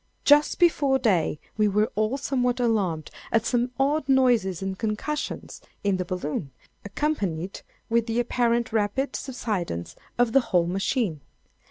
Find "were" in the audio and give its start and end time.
1.67-1.91